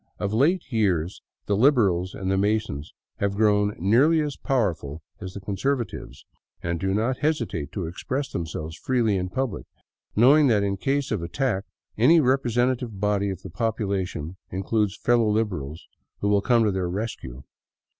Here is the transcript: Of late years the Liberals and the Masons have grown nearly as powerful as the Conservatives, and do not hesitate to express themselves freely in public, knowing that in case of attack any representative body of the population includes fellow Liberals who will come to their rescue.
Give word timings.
Of 0.17 0.33
late 0.33 0.63
years 0.71 1.21
the 1.45 1.55
Liberals 1.55 2.15
and 2.15 2.31
the 2.31 2.35
Masons 2.35 2.91
have 3.17 3.35
grown 3.35 3.75
nearly 3.77 4.19
as 4.21 4.35
powerful 4.35 5.03
as 5.19 5.35
the 5.35 5.39
Conservatives, 5.39 6.25
and 6.63 6.79
do 6.79 6.95
not 6.95 7.19
hesitate 7.19 7.71
to 7.73 7.85
express 7.85 8.29
themselves 8.31 8.75
freely 8.75 9.15
in 9.15 9.29
public, 9.29 9.67
knowing 10.15 10.47
that 10.47 10.63
in 10.63 10.77
case 10.77 11.11
of 11.11 11.21
attack 11.21 11.65
any 11.99 12.19
representative 12.19 12.99
body 12.99 13.29
of 13.29 13.43
the 13.43 13.51
population 13.51 14.37
includes 14.49 14.97
fellow 14.97 15.29
Liberals 15.29 15.85
who 16.21 16.29
will 16.29 16.41
come 16.41 16.63
to 16.63 16.71
their 16.71 16.89
rescue. 16.89 17.43